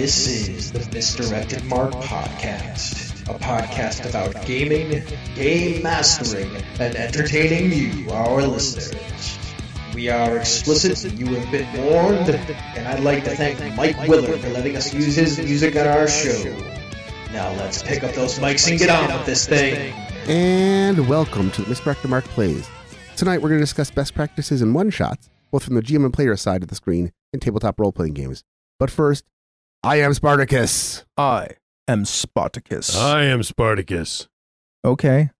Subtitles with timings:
[0.00, 5.02] This is the Misdirected Mark Podcast, a podcast about gaming,
[5.34, 9.38] game mastering, and entertaining you, our listeners.
[9.94, 14.48] We are explicit, you have been warned, and I'd like to thank Mike Willard for
[14.48, 16.50] letting us use his music on our show.
[17.30, 19.92] Now let's pick up those mics and get on with this thing.
[20.26, 22.66] And welcome to Misdirected Mark Plays.
[23.16, 26.14] Tonight we're going to discuss best practices and one shots, both from the GM and
[26.14, 28.44] player side of the screen in tabletop role playing games.
[28.78, 29.26] But first,
[29.82, 31.04] I am Spartacus.
[31.16, 31.48] I
[31.88, 32.96] am Spartacus.
[32.96, 34.28] I am Spartacus.
[34.84, 35.30] okay.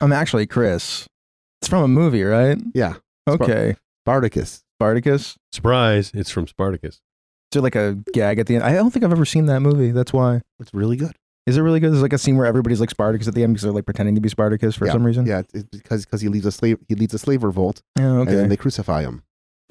[0.00, 1.06] I'm actually Chris.
[1.60, 2.58] It's from a movie, right?
[2.74, 2.94] Yeah,
[3.28, 3.76] Okay.
[4.04, 4.64] Spartacus.
[4.80, 5.36] Spartacus.
[5.52, 6.94] Surprise, it's from Spartacus.
[6.96, 7.00] Is
[7.52, 8.64] there like a gag at the end?
[8.64, 9.92] I don't think I've ever seen that movie.
[9.92, 10.40] That's why.
[10.58, 11.12] It's really good.
[11.46, 11.92] Is it really good?
[11.92, 14.16] There's like a scene where everybody's like Spartacus at the end because they're like pretending
[14.16, 14.92] to be Spartacus for yeah.
[14.92, 15.24] some reason.
[15.26, 18.02] Yeah, it's- it's because because he leads a slave he leads a slave revolt, Oh,
[18.02, 18.34] and okay.
[18.34, 19.22] then they crucify him.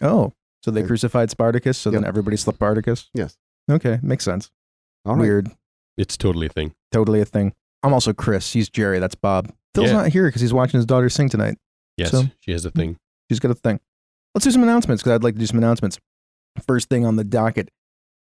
[0.02, 0.32] oh,
[0.64, 0.88] so they Yeah.
[0.88, 2.08] crucified Spartacus, so then Yep.
[2.10, 3.10] everybody's Spartacus?
[3.14, 3.38] Yes.
[3.70, 4.00] Okay.
[4.02, 4.50] Makes sense.
[5.06, 5.22] All right.
[5.22, 5.52] Weird.
[5.98, 6.74] It's totally a thing.
[6.92, 7.54] Totally a thing.
[7.84, 8.54] I'm also Chris.
[8.54, 9.00] He's Jerry.
[9.00, 9.52] That's Bob.
[9.76, 9.94] Phil's Yeah.
[9.94, 11.58] not here because he's watching his daughter sing tonight.
[11.98, 12.98] Yes, So- she has a mm, thing.
[13.30, 13.80] She's got a thing.
[14.36, 16.00] Let's do some announcements because I'd like to do some announcements.
[16.68, 17.70] First thing on the docket,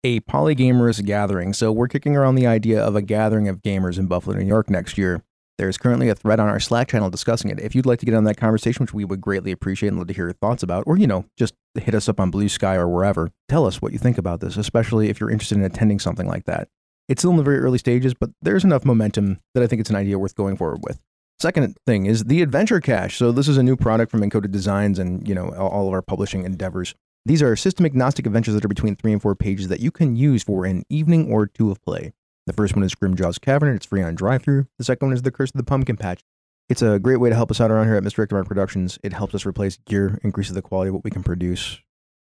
[0.03, 1.53] a polygamers gathering.
[1.53, 4.69] So we're kicking around the idea of a gathering of gamers in Buffalo, New York
[4.69, 5.23] next year.
[5.59, 7.59] There's currently a thread on our Slack channel discussing it.
[7.59, 10.07] If you'd like to get on that conversation, which we would greatly appreciate and love
[10.07, 12.75] to hear your thoughts about, or you know, just hit us up on Blue Sky
[12.75, 13.29] or wherever.
[13.49, 16.45] Tell us what you think about this, especially if you're interested in attending something like
[16.45, 16.69] that.
[17.09, 19.89] It's still in the very early stages, but there's enough momentum that I think it's
[19.89, 21.01] an idea worth going forward with.
[21.41, 23.17] Second thing is the Adventure Cache.
[23.17, 25.93] So this is a new product from Encoded Designs and you know all all of
[25.93, 26.95] our publishing endeavors.
[27.25, 30.15] These are system agnostic adventures that are between three and four pages that you can
[30.15, 32.13] use for an evening or two of play.
[32.49, 33.75] The first one is Grimjaw's Cavern.
[33.75, 34.65] It's free on drive-through.
[34.79, 36.23] The second one is The Curse of the Pumpkin Patch.
[36.67, 38.97] It's a great way to help us out around here at Misdirected Mark Productions.
[39.03, 41.77] It helps us replace gear, increases the quality of what we can produce.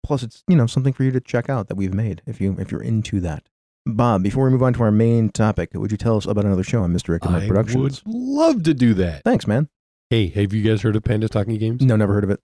[0.04, 2.54] Plus, it's you know something for you to check out that we've made if you
[2.60, 3.48] if you're into that.
[3.86, 6.62] Bob, before we move on to our main topic, would you tell us about another
[6.62, 8.04] show on Misdirected Mark I Productions?
[8.04, 9.24] would love to do that.
[9.24, 9.68] Thanks, man.
[10.10, 11.82] Hey, have you guys heard of Pandas Talking Games?
[11.82, 12.38] No, never heard of it.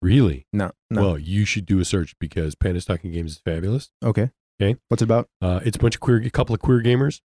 [0.00, 0.48] Really?
[0.52, 1.02] No, no.
[1.02, 3.90] Well, you should do a search because Pandas Talking Games is fabulous.
[4.04, 4.30] okay.
[4.62, 4.78] Okay.
[4.88, 5.28] What's it about?
[5.40, 7.20] Uh, it's a bunch of queer, a couple of queer gamers,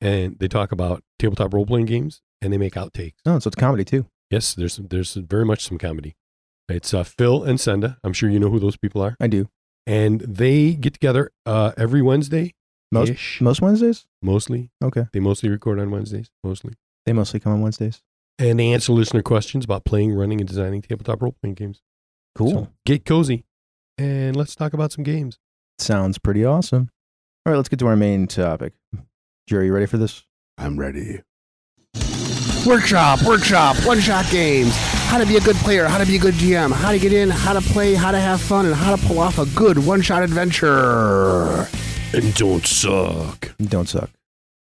[0.00, 3.14] and they talk about tabletop role playing games, and they make outtakes.
[3.26, 4.06] Oh, so it's comedy too.
[4.30, 6.16] Yes, there's there's very much some comedy.
[6.68, 7.98] It's uh, Phil and Senda.
[8.02, 9.48] I'm sure you know who those people are, I do.
[9.86, 12.54] and they get together uh, every Wednesday.
[12.90, 14.06] Most most Wednesdays.
[14.22, 14.70] mostly.
[14.82, 15.06] Okay.
[15.12, 16.74] They mostly record on Wednesdays, mostly.
[17.04, 18.02] They mostly come on Wednesdays.
[18.38, 21.82] And they answer listener questions about playing, running, and designing tabletop role playing games.
[22.34, 22.50] Cool.
[22.50, 23.44] So get cozy
[23.98, 25.38] and let's talk about some games.
[25.78, 26.90] Sounds pretty awesome.
[27.46, 28.74] All right, let's get to our main topic.
[29.46, 30.24] Jerry, you ready for this?
[30.58, 31.22] I'm ready.
[32.66, 34.72] Workshop, workshop, one shot games.
[35.06, 37.12] How to be a good player, how to be a good GM, how to get
[37.12, 39.78] in, how to play, how to have fun, and how to pull off a good
[39.78, 41.66] one shot adventure.
[42.12, 43.54] And don't suck.
[43.58, 44.10] Don't suck.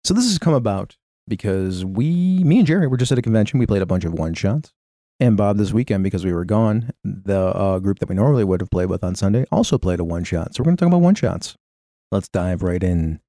[0.05, 0.97] So this has come about
[1.29, 3.61] because we, me and Jerry, were just at a convention.
[3.61, 4.73] We played a bunch of one shots.
[5.23, 8.61] And Bob, this weekend, because we were gone, the uh, group that we normally would
[8.61, 10.53] have played with on Sunday also played a one shot.
[10.53, 11.55] So we're going to talk about one shots.
[12.11, 13.21] Let's dive right in.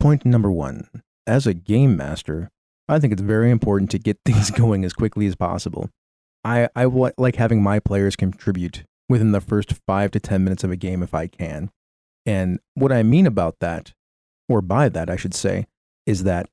[0.00, 0.88] Point number one.
[1.24, 2.50] As a game master,
[2.88, 5.88] I think it's very important to get things going as quickly as possible.
[6.42, 6.86] I, I
[7.16, 11.00] like having my players contribute within the first five to 10 minutes of a game
[11.00, 11.70] if I can.
[12.26, 13.92] And what I mean about that,
[14.48, 15.68] or by that, I should say,
[16.06, 16.48] is that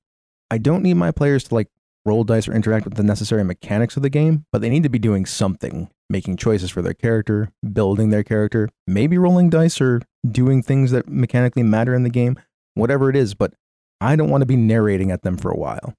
[0.52, 1.70] I don't need my players to like
[2.06, 4.90] roll dice or interact with the necessary mechanics of the game, but they need to
[4.90, 10.02] be doing something, making choices for their character, building their character, maybe rolling dice or
[10.30, 12.38] doing things that mechanically matter in the game,
[12.74, 13.34] whatever it is.
[13.34, 13.54] But
[14.02, 15.94] I don't want to be narrating at them for a while.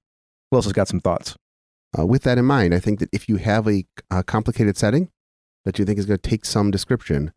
[0.51, 1.35] Who else has got some thoughts?
[1.97, 5.09] Uh, with that in mind, I think that if you have a, a complicated setting
[5.63, 7.31] that you think is going to take some description,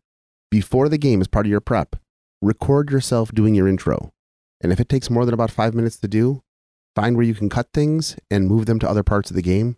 [0.51, 1.95] before the game as part of your prep,
[2.41, 4.11] record yourself doing your intro.
[4.61, 6.43] And if it takes more than about five minutes to do,
[6.99, 9.77] find where you can cut things and move them to other parts of the game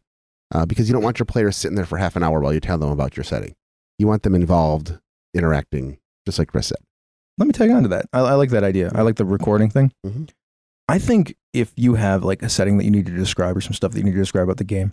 [0.54, 2.60] uh, because you don't want your players sitting there for half an hour while you
[2.60, 3.54] tell them about your setting.
[4.00, 4.98] You want them involved,
[5.36, 6.80] interacting, just like Chris said.
[7.38, 8.06] Let me tag on to that.
[8.12, 8.92] I, I like that idea.
[8.96, 9.92] I like the recording thing.
[10.06, 10.30] Mhm.
[10.88, 13.74] I think if you have like a setting that you need to describe or some
[13.74, 14.92] stuff that you need to describe about the game,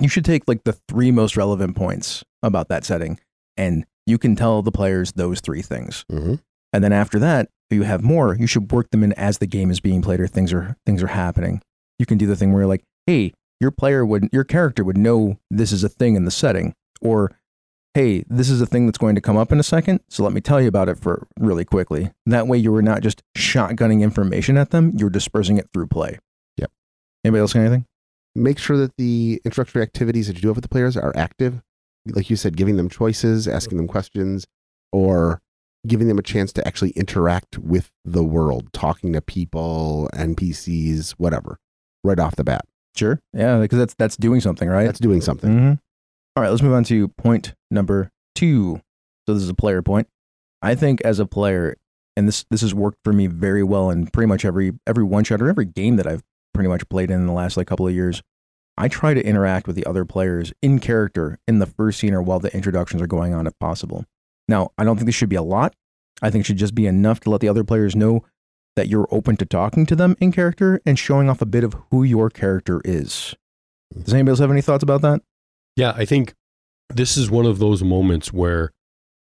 [0.00, 3.20] you should take like the three most relevant points about that setting
[3.56, 6.04] and you can tell the players those three things.
[6.10, 6.34] Mm-hmm.
[6.72, 9.70] And then after that, you have more, you should work them in as the game
[9.70, 11.62] is being played or things are things are happening.
[11.98, 14.98] You can do the thing where you're like, hey, your player would your character would
[14.98, 16.74] know this is a thing in the setting.
[17.00, 17.32] Or
[17.94, 20.32] hey, this is a thing that's going to come up in a second, so let
[20.32, 22.10] me tell you about it for really quickly.
[22.26, 26.18] That way you were not just shotgunning information at them, you're dispersing it through play.
[26.56, 26.70] Yep.
[27.24, 27.86] Anybody else got anything?
[28.34, 31.62] Make sure that the introductory activities that you do have with the players are active.
[32.06, 34.46] Like you said, giving them choices, asking them questions,
[34.92, 35.40] or
[35.86, 41.58] giving them a chance to actually interact with the world, talking to people, NPCs, whatever,
[42.04, 42.64] right off the bat.
[42.96, 43.20] Sure.
[43.32, 44.84] Yeah, because that's that's doing something, right?
[44.84, 45.50] That's doing something.
[45.50, 45.78] Mhm.
[46.36, 48.80] All right, let's move on to point number two.
[49.26, 50.08] So this is a player point.
[50.62, 51.76] I think as a player,
[52.16, 55.24] and this this has worked for me very well in pretty much every every one
[55.24, 56.22] shot or every game that I've
[56.52, 58.22] pretty much played in the last like couple of years.
[58.76, 62.22] I try to interact with the other players in character in the first scene or
[62.22, 64.04] while the introductions are going on if possible.
[64.50, 65.74] Now, I don't think this should be a lot.
[66.20, 68.24] I think it should just be enough to let the other players know
[68.74, 71.76] that you're open to talking to them in character and showing off a bit of
[71.90, 73.34] who your character is.
[73.96, 75.22] Does anybody else have any thoughts about that?
[75.76, 76.34] Yeah, I think
[76.88, 78.72] this is one of those moments where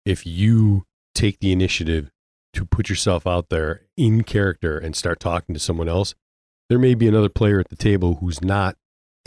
[0.04, 2.10] if you take the initiative
[2.54, 6.16] to put yourself out there in character and start talking to someone else,
[6.70, 8.78] there may be another player at the table who's not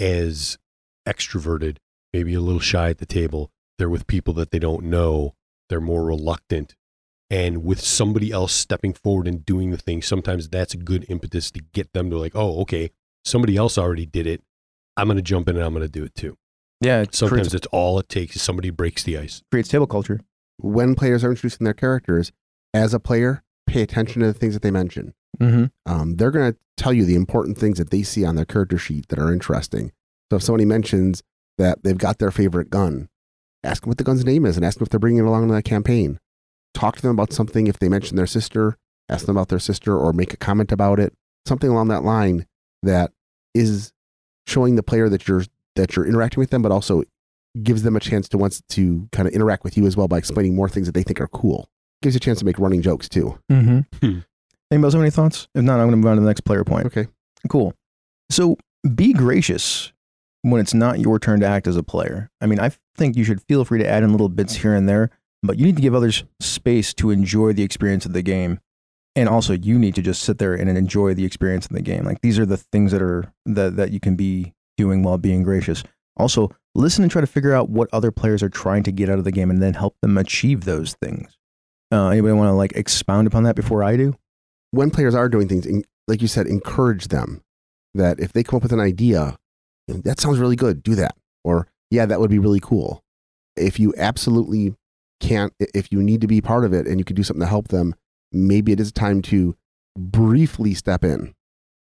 [0.00, 0.58] as
[1.06, 1.76] extroverted,
[2.12, 3.52] maybe a little shy at the table.
[3.78, 5.34] They're with people that they don't know,
[5.72, 6.74] they're more reluctant.
[7.30, 11.50] And with somebody else stepping forward and doing the thing, sometimes that's a good impetus
[11.52, 12.90] to get them to like, oh, okay,
[13.24, 14.42] somebody else already did it.
[14.98, 16.36] I'm going to jump in and I'm going to do it too.
[16.82, 19.42] Yeah, it Sometimes creates, it's all it takes is somebody breaks the ice.
[19.50, 20.20] creates table culture.
[20.58, 22.32] When players are introducing their characters,
[22.74, 25.14] as a player, pay attention to the things that they mention.
[25.40, 25.66] Mm-hmm.
[25.90, 28.76] Um, they're going to tell you the important things that they see on their character
[28.76, 29.92] sheet that are interesting.
[30.30, 31.22] So if somebody mentions
[31.56, 33.08] that they've got their favorite gun,
[33.64, 35.44] ask them what the gun's name is and ask them if they're bringing it along
[35.44, 36.18] in that campaign.
[36.74, 37.66] Talk to them about something.
[37.66, 38.76] If they mention their sister,
[39.08, 41.12] ask them about their sister or make a comment about it.
[41.46, 42.46] Something along that line
[42.82, 43.12] that
[43.54, 43.92] is
[44.46, 45.44] showing the player that you're
[45.76, 47.02] that you're interacting with them, but also
[47.62, 50.18] gives them a chance to wants to kind of interact with you as well by
[50.18, 51.68] explaining more things that they think are cool.
[52.00, 53.38] Gives you a chance to make running jokes too.
[53.50, 53.80] Mm-hmm.
[53.98, 54.18] Hmm.
[54.70, 55.48] Anybody else have any thoughts?
[55.54, 56.86] If not, I'm going to move on to the next player point.
[56.86, 57.06] Okay.
[57.48, 57.74] Cool.
[58.30, 58.56] So
[58.94, 59.92] be gracious
[60.42, 62.30] when it's not your turn to act as a player.
[62.40, 64.88] I mean, I think you should feel free to add in little bits here and
[64.88, 65.10] there,
[65.42, 68.60] but you need to give others space to enjoy the experience of the game.
[69.14, 72.04] And also, you need to just sit there and enjoy the experience of the game.
[72.04, 75.42] Like these are the things that are that that you can be doing while being
[75.42, 75.84] gracious.
[76.16, 79.18] Also, listen and try to figure out what other players are trying to get out
[79.18, 81.36] of the game, and then help them achieve those things.
[81.90, 84.16] Uh, anybody want to like expound upon that before I do?
[84.72, 87.42] when players are doing things, like you said, encourage them
[87.94, 89.38] that if they come up with an idea,
[90.04, 91.16] that sounds really good, do that.
[91.44, 93.02] Or, yeah, that would be really cool.
[93.56, 94.74] If you absolutely
[95.20, 97.46] can't, if you need to be part of it and you can do something to
[97.46, 97.94] help them,
[98.32, 99.56] maybe it is time to
[99.96, 101.34] briefly step in.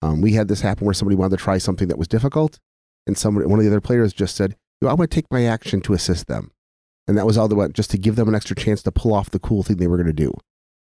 [0.02, 2.58] Um, we had this happen where somebody wanted to try something that was difficult,
[3.06, 5.44] and somebody, one of the other players just said, "Yo, I want to take my
[5.44, 6.52] action to assist them.
[7.08, 9.14] And that was all they went, just to give them an extra chance to pull
[9.14, 10.32] off the cool thing they were going to do.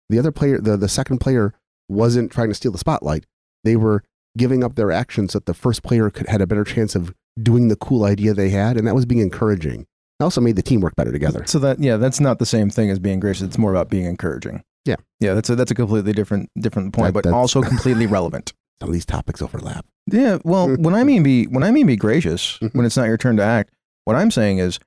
[0.08, 1.54] The other player, the, the second player,
[1.88, 3.24] wasn't trying to steal the spotlight.
[3.64, 4.02] They were
[4.38, 7.68] giving up their actions that the first player could had a better chance of doing
[7.68, 9.82] the cool idea they had, and that was being encouraging.
[9.82, 11.44] It also made the team work better together.
[11.46, 13.42] So that yeah, that's not the same thing as being gracious.
[13.42, 14.62] It's more about being encouraging.
[14.84, 14.96] Yeah.
[15.20, 18.54] yeah, that's a that's a completely different different point, That- but also completely relevant.
[18.80, 19.84] Some of these topics overlap.
[20.06, 22.78] Yeah, well, when I mean be when I mean be gracious, mm-hmm.
[22.78, 23.74] when it's not your turn to act,
[24.04, 24.78] what I'm saying is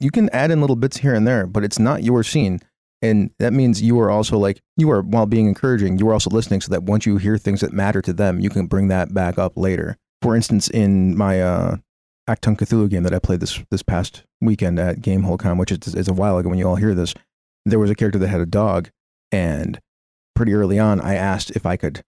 [0.00, 2.60] you can add in little bits here and there, but it's not your scene.
[3.00, 6.30] And that means you are also like you are while being encouraging, you are also
[6.30, 9.14] listening so that once you hear things that matter to them, you can bring that
[9.14, 9.96] back up later.
[10.20, 11.76] For instance, in my uh
[12.28, 12.58] Achtung!
[12.58, 16.12] Cthulhu game that I played this this past weekend at GameholeCon, which is, is a
[16.12, 17.14] while ago when you all hear this,
[17.64, 18.90] there was a character that had a dog,
[19.32, 19.80] and
[20.34, 22.02] pretty early on, I asked if I could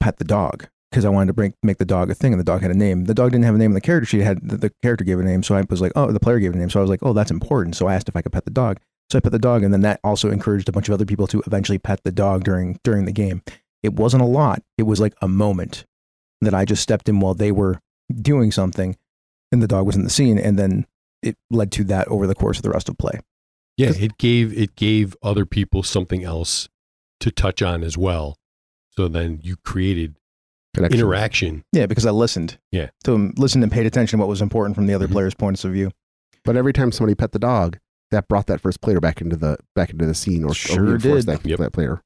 [0.00, 2.44] pet the dog because I wanted to bring, make the dog a thing, and the
[2.44, 3.04] dog had a name.
[3.04, 5.20] The dog didn't have a name in the character sheet; had the, the character gave
[5.20, 5.42] a name.
[5.44, 6.70] So I was like, oh, the player gave a name.
[6.70, 7.76] So I was like, oh, that's important.
[7.76, 8.78] So I asked if I could pet the dog.
[9.10, 11.26] So I pet the dog, and then that also encouraged a bunch of other people
[11.28, 13.42] to eventually pet the dog during during the game.
[13.82, 14.62] It wasn't a lot.
[14.78, 15.84] It was like a moment
[16.40, 17.80] that I just stepped in while they were
[18.22, 18.96] doing something,
[19.50, 20.86] and the dog was in the scene, and then
[21.22, 23.18] it led to that over the course of the rest of play.
[23.76, 26.68] Yeah, it gave it gave other people something else
[27.20, 28.36] to touch on as well.
[28.96, 30.16] So then you created
[30.74, 31.00] Connection.
[31.00, 31.64] interaction.
[31.72, 32.58] Yeah, because I listened.
[32.70, 32.90] Yeah.
[33.04, 35.12] To them, listened and paid attention to what was important from the other Mhm.
[35.12, 35.90] players' points of view.
[36.44, 37.78] But every time somebody pet the dog,
[38.10, 40.86] that brought that first player back into the back into the scene, or, Sure or
[40.86, 41.38] reinforced did.
[41.38, 41.58] that, Yep.
[41.58, 42.02] that player.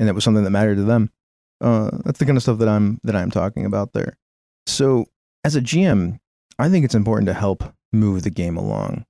[0.00, 1.10] and that was something that mattered to them.
[1.60, 4.16] Uh, that's the kind of stuff that I'm that I'm talking about there.
[4.66, 5.06] So,
[5.44, 6.18] as a GM,
[6.58, 9.04] I think it's important to help move the game along.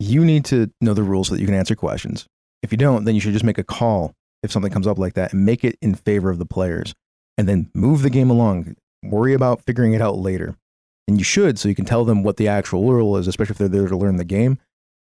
[0.00, 2.26] You need to know the rules so that you can answer questions.
[2.62, 5.14] If you don't, then you should just make a call if something comes up like
[5.14, 6.94] that and make it in favor of the players,
[7.36, 8.76] and then move the game along.
[9.02, 10.56] Worry about figuring it out later,
[11.08, 13.58] and you should so you can tell them what the actual rule is, especially if
[13.58, 14.58] they're there to learn the game.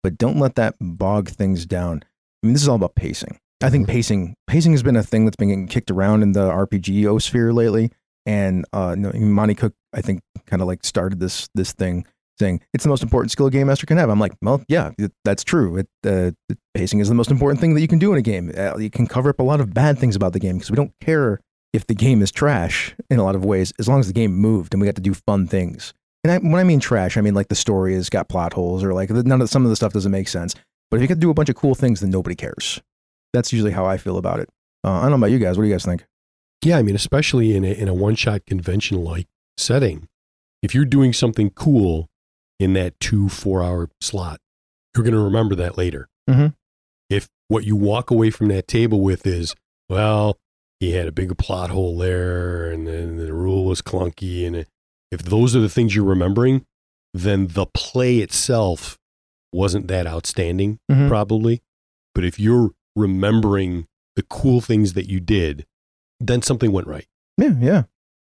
[0.03, 2.03] But don't let that bog things down.
[2.43, 3.39] I mean, this is all about pacing.
[3.63, 3.91] I think Mhm.
[3.91, 7.53] pacing pacing has been a thing that's been getting kicked around in the RPG sphere
[7.53, 7.91] lately.
[8.25, 12.07] And uh, no, Monte Cook, I think, kind of like started this this thing
[12.39, 14.09] saying it's the most important skill a game master can have.
[14.11, 14.93] I'm like, well, yeah,
[15.25, 15.79] that's true.
[15.79, 16.31] It, uh,
[16.75, 18.53] pacing is the most important thing that you can do in a game.
[18.57, 20.77] Uh, you can cover up a lot of bad things about the game because we
[20.77, 21.41] don't care
[21.73, 24.37] if the game is trash in a lot of ways, as long as the game
[24.37, 25.93] moved and we got to do fun things.
[26.25, 28.83] And I, when I mean trash, I mean like the story has got plot holes
[28.83, 30.55] or like none of some of the stuff doesn't make sense.
[30.91, 32.81] But if you to do a bunch of cool things, then nobody cares.
[33.33, 34.49] That's usually how I feel about it.
[34.85, 35.57] Uh, I don't know about you guys.
[35.57, 36.05] What do you guys think?
[36.65, 40.09] Yeah, I mean, especially in a, in a one shot convention like setting,
[40.63, 42.09] if you're doing something cool
[42.59, 44.41] in that two, four hour slot,
[44.95, 46.09] you're going to remember that later.
[46.29, 46.55] Mhm.
[47.11, 49.55] If what you walk away from that table with is,
[49.89, 50.37] well,
[50.81, 54.47] he had a big plot hole there and then the rule was clunky.
[54.47, 54.69] And it,
[55.11, 56.65] if those are the things you're remembering,
[57.15, 58.99] then the play itself
[59.53, 61.09] wasn't that outstanding, Mhm.
[61.09, 61.63] probably.
[62.15, 63.87] But if you're remembering
[64.17, 65.65] the cool things that you did,
[66.21, 67.07] then something went right.
[67.37, 67.83] Yeah, yeah.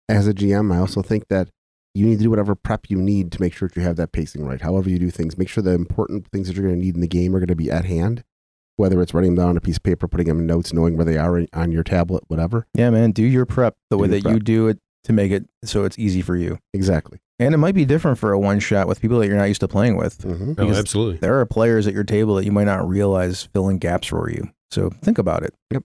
[0.09, 1.49] As a GM, I also think that
[1.95, 4.11] you need to do whatever prep you need to make sure that you have that
[4.11, 4.61] pacing right.
[4.61, 7.01] However you do things, make sure the important things that you're going to need in
[7.01, 8.23] the game are going to be at hand.
[8.77, 10.97] Whether it's writing them down on a piece of paper, putting them in notes, knowing
[10.97, 12.67] where they are on your tablet, whatever.
[12.73, 13.11] Yeah, man.
[13.11, 15.83] Do your prep the Do way your that you do it to make it so
[15.85, 16.59] it's easy for you.
[16.73, 17.19] Exactly.
[17.39, 19.61] And it might be different for a one shot with people that you're not used
[19.61, 20.21] to playing with.
[20.21, 21.17] hmm Oh, absolutely.
[21.17, 24.29] There are players at your table that you might not realize fill in gaps for
[24.29, 24.49] you.
[24.71, 25.53] So think about it.
[25.71, 25.83] Yep.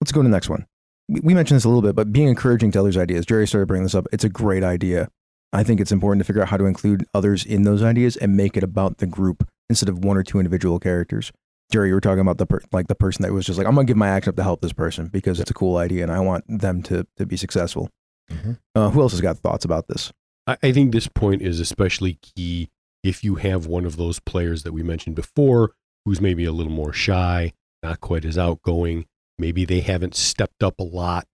[0.00, 0.66] Let's go to the next one.
[1.08, 3.26] We- We mentioned this a little bit, but being encouraging to others' ideas.
[3.26, 4.06] Jerry started bringing this up.
[4.12, 5.08] It's a great idea.
[5.52, 8.36] I think it's important to figure out how to include others in those ideas and
[8.36, 11.30] make it about the group instead of one or two individual characters.
[11.70, 13.74] Jerry, you were talking about the per- like the person that was just like, I'm
[13.74, 16.12] gonna give my action up to help this person because it's a cool idea and
[16.12, 17.88] I want them to to be successful.
[18.30, 18.58] Mhm.
[18.74, 20.12] Uh, who else has got thoughts about this?
[20.46, 22.68] I, I think this point is especially key
[23.02, 25.72] if you have one of those players that we mentioned before
[26.04, 27.52] who's maybe a little more shy,
[27.82, 29.06] not quite as outgoing.
[29.38, 31.26] Maybe they haven't stepped up a lot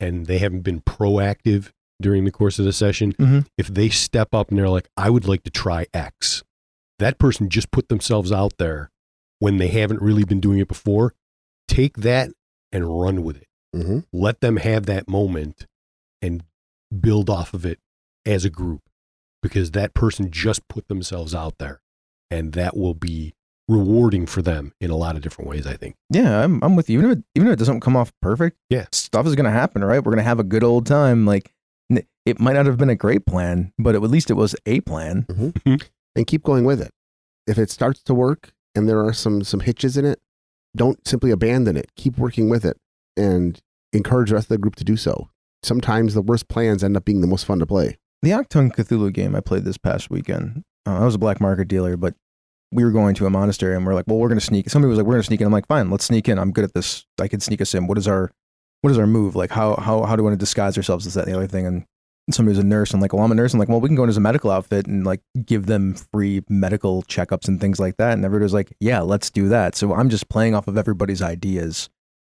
[0.00, 3.12] and they haven't been proactive during the course of the session.
[3.14, 3.46] Mhm.
[3.56, 6.42] If they step up and they're like, I would like to try X,
[6.98, 8.90] that person just put themselves out there
[9.38, 11.14] when they haven't really been doing it before.
[11.68, 12.30] Take that
[12.72, 15.66] and run with it hmm let them have that moment
[16.22, 16.42] and
[17.00, 17.78] build off of it
[18.24, 18.82] as a group
[19.42, 21.80] because that person just put themselves out there
[22.30, 23.34] and that will be
[23.68, 26.88] rewarding for them in a lot of different ways i think Yeah, I'm, I'm with
[26.88, 26.98] you.
[27.00, 28.86] Even if, it, even if it doesn't come off perfect, Yeah.
[28.92, 29.98] stuff is going to happen, right?
[29.98, 31.26] We're going to have a good old time.
[31.26, 31.52] Like,
[32.24, 35.24] it might not have been a great plan, but at least it was a plan.
[35.28, 35.48] Mm-hmm.
[35.48, 35.86] Mm-hmm.
[36.16, 36.90] And keep going with it.
[37.46, 40.20] If it starts to work and there are some some hitches in it,
[40.76, 41.90] don't simply abandon it.
[41.96, 42.76] Keep working with it
[43.16, 43.60] and
[43.92, 45.28] encourage the rest of the group to do so.
[45.62, 47.98] Sometimes the worst plans end up being the most fun to play.
[48.22, 48.74] The Achtung!
[48.74, 52.14] Cthulhu game I played this past weekend, uh, I was a black market dealer, but
[52.72, 54.70] we were going to a monastery and we're like, well, we're going to sneak.
[54.70, 55.46] Somebody was like, we're going to sneak in.
[55.46, 56.38] I'm like, fine, let's sneak in.
[56.38, 57.04] I'm good at this.
[57.20, 57.86] I can sneak us in.
[57.86, 58.30] What is our,
[58.82, 59.36] what is our move?
[59.36, 61.06] Like, how, how, how do we want to disguise ourselves?
[61.06, 61.66] Is that the other thing?
[61.66, 61.84] And
[62.30, 62.92] somebody was a nurse.
[62.92, 63.54] I'm like, well, I'm a nurse.
[63.54, 65.94] I'm like, well, we can go in as a medical outfit and like give them
[66.12, 68.12] free medical checkups and things like that.
[68.12, 69.76] And everybody was like, yeah, let's do that.
[69.76, 71.88] So I'm just playing off of everybody's ideas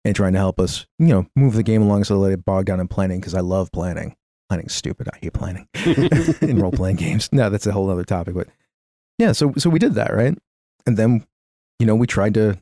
[0.08, 2.66] and trying to help us, you know, move the game along so let it bog
[2.66, 4.16] down in planning because I love planning.
[4.50, 5.10] Planning's stupid.
[5.14, 5.68] I hate planning
[6.42, 7.30] in role playing games.
[7.34, 8.34] No, that's a whole other topic.
[8.34, 8.48] But
[9.18, 10.38] yeah, so so we did that, right?
[10.86, 11.26] And then,
[11.80, 12.58] you know, we tried to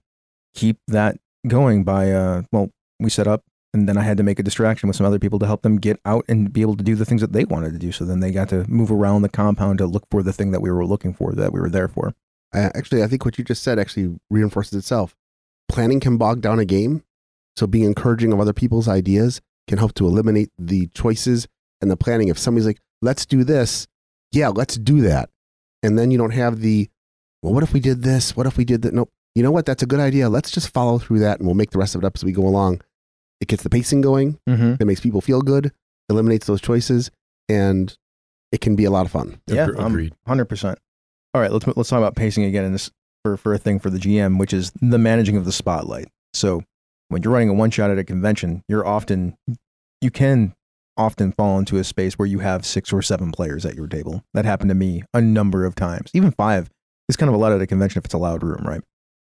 [0.56, 3.44] keep that going by uh well, we set up
[3.76, 5.78] and then I had to make a distraction with some other people to help them
[5.78, 7.92] get out and be able to do the things that they wanted to do.
[7.92, 10.62] So then they got to move around the compound to look for the thing that
[10.62, 12.16] we were looking for, that we were there for.
[12.54, 15.14] Uh, actually, I think what you just said actually reinforces itself.
[15.68, 17.04] Planning can bog down a game,
[17.58, 21.48] so being encouraging of other people's ideas can help to eliminate the choices
[21.82, 22.28] and the planning.
[22.28, 23.88] If somebody's like, "Let's do this,"
[24.32, 25.30] yeah, let's do that,
[25.84, 26.90] and then you don't have the,
[27.42, 28.36] "Well, what if we did this?
[28.36, 29.12] What if we did that?" Nope.
[29.34, 29.66] You know what?
[29.66, 30.30] That's a good idea.
[30.30, 32.32] Let's just follow through that, and we'll make the rest of it up as we
[32.32, 32.82] go along.
[33.42, 34.40] It gets the pacing going.
[34.48, 34.76] Mm-hmm.
[34.80, 35.72] It makes people feel good.
[36.10, 37.12] Eliminates those choices,
[37.50, 37.96] and
[38.52, 39.42] it can be a lot of fun.
[39.48, 40.80] Yeah, Agre- um, agreed Hundred percent.
[41.34, 42.92] All right, let's let's talk about pacing again in this
[43.24, 46.08] for for a thing for the GM, which is the managing of the spotlight.
[46.34, 46.64] So
[47.10, 49.38] when you're running a one shot at a convention, you're often
[50.02, 50.54] you can
[50.98, 54.24] often fall into a space where you have six or seven players at your table.
[54.34, 56.12] That happened to me a number of times.
[56.14, 56.70] Even five
[57.10, 58.82] is kind of a lot at a convention if it's a loud room, right?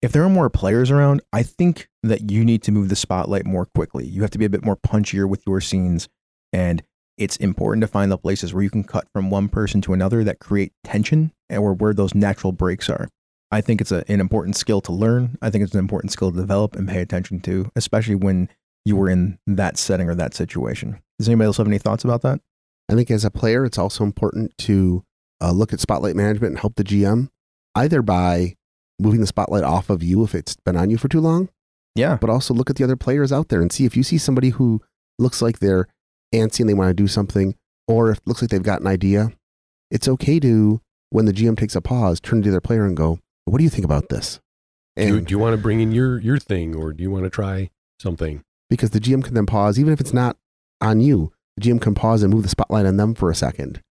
[0.01, 3.47] If there are more players around, I think that you need to move the spotlight
[3.47, 4.05] more quickly.
[4.05, 6.09] You have to be a bit more punchier with your scenes
[6.53, 6.83] and
[7.19, 10.25] it's important to find the places where you can cut from one person to another
[10.25, 13.09] that create tension or where those natural breaks are.
[13.53, 15.37] I think it's a, an important skill to learn.
[15.43, 18.49] I think it's an important skill to develop and pay attention to, especially when
[18.85, 21.01] you were in that setting or that situation.
[21.19, 22.41] Does anybody else have any thoughts about that?
[22.91, 25.05] I think as a player, it's also important to
[25.41, 27.29] uh, look at spotlight management and help the GM
[27.77, 28.57] either by
[28.99, 31.49] moving the spotlight off of you if it's been on you for too long,
[31.95, 32.17] Yeah.
[32.21, 34.51] but also look at the other players out there and see if you see somebody
[34.51, 34.81] who
[35.19, 35.89] looks like they're
[36.35, 37.55] antsy and they want to do something,
[37.87, 39.33] or if it looks like they've got an idea.
[39.91, 40.81] It's okay to
[41.11, 43.65] when the GM takes a pause, turn to the other player and go, "What do
[43.65, 44.41] you think about this?"
[44.97, 47.25] Do you, do you want to bring in your your thing, or do you want
[47.25, 48.43] to try something?
[48.73, 50.39] because the GM can then pause, even if it's not
[50.81, 53.83] on you, the GM can pause and move the spotlight on them for a second.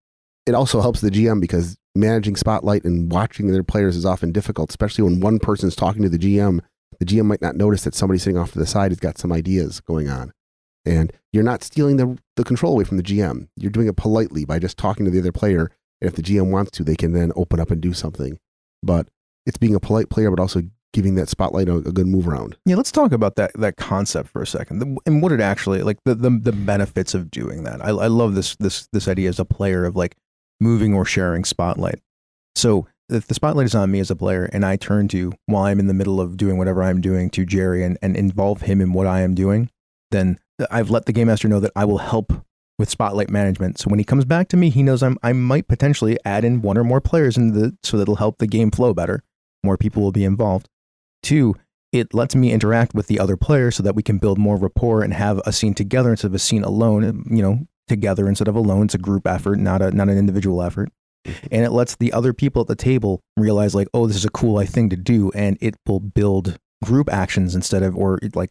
[0.48, 4.72] It also helps the GM because managing spotlight and watching their players is often difficult,
[4.72, 6.62] especially when one person's talking to the GM.
[6.98, 9.31] The GM might not notice that somebody sitting off to the side has got some
[9.31, 10.34] ideas going on.
[10.84, 13.50] And you're not stealing the, the control away from the GM.
[13.55, 15.70] You're doing it politely by just talking to the other player.
[16.01, 18.39] And if the GM wants to, they can then open up and do something.
[18.81, 19.10] But
[19.45, 20.62] it's being a polite player, but also
[20.93, 22.57] giving that spotlight a, a good move around.
[22.65, 25.81] Yeah, let's talk about that that concept for a second, the, and what it actually
[25.83, 27.83] like the, the the benefits of doing that.
[27.83, 30.15] I, I love this this this idea as a player of like
[30.60, 32.00] moving or sharing spotlight.
[32.55, 35.63] So if the spotlight is on me as a player, and I turn to while
[35.63, 38.79] I'm in the middle of doing whatever I'm doing to Jerry and, and involve him
[38.79, 39.69] in what I am doing,
[40.12, 42.31] then I've let the game master know that I will help
[42.79, 43.79] with spotlight management.
[43.79, 46.62] So when he comes back to me, he knows I'm I might potentially add in
[46.62, 49.24] one or more players into the so that'll help the game flow better.
[49.63, 50.68] More people will be involved.
[51.24, 51.56] Two,
[51.91, 55.03] it lets me interact with the other players so that we can build more rapport
[55.03, 57.25] and have a scene together instead of a scene alone.
[57.30, 58.86] You know, together instead of alone.
[58.86, 60.89] It's a group effort, not a not an individual effort.
[61.27, 61.48] Mm-hmm.
[61.51, 64.32] And it lets the other people at the table realize like, oh, this is a
[64.32, 68.50] cool thing to do, and it will build group actions instead of or like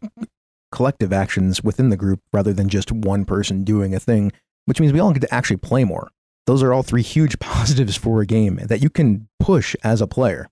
[0.71, 4.31] collective actions within the group rather than just one person doing a thing,
[4.65, 6.11] which means we all get to actually play more.
[6.45, 10.07] Those are all three huge positives for a game that you can push as a
[10.07, 10.47] player.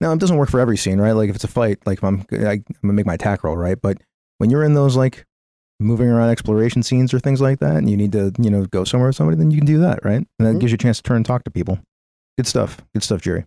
[0.00, 1.12] Now, it doesn't work for every scene, right?
[1.12, 3.56] Like if it's a fight, like if I'm, I, I'm gonna make my attack roll,
[3.56, 3.80] right?
[3.80, 3.98] But
[4.38, 5.24] when you're in those like
[5.80, 8.84] moving around exploration scenes or things like that, and you need to, you know, go
[8.84, 10.26] somewhere with somebody, then you can do that, right?
[10.38, 10.60] And that Mhm.
[10.60, 11.78] gives you a chance to turn and talk to people.
[12.36, 12.78] Good stuff.
[12.94, 13.44] Good stuff, Jerry.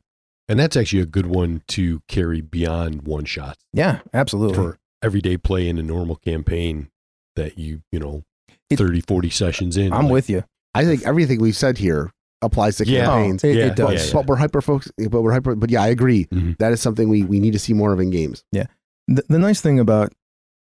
[0.50, 4.56] And that's actually a good one to carry beyond one shots Yeah, absolutely.
[4.56, 6.90] for everyday play in a normal campaign
[7.38, 8.24] that you, you know,
[8.70, 9.94] It- 30, 40 sessions in.
[9.94, 10.44] I'm like, with you.
[10.74, 13.06] I think everything we've said here applies to Yeah.
[13.06, 13.44] campaigns.
[13.44, 13.94] Oh, it, Yeah, it does.
[13.94, 14.14] yeah, yeah.
[14.14, 14.92] But we're hyper focused.
[14.98, 15.56] But we're hyper.
[15.56, 16.26] But yeah, I agree.
[16.26, 16.58] Mhm.
[16.58, 18.44] That is something we, we need to see more of in games.
[18.52, 18.66] Yeah.
[19.08, 20.14] The, the nice thing about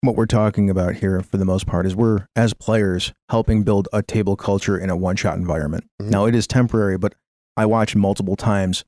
[0.03, 3.89] what we're talking about here for the most part is we're as players helping build
[3.93, 6.11] a table culture in a one shot environment Mhm.
[6.11, 7.15] now it is temporary but
[7.57, 8.85] i watch multiple times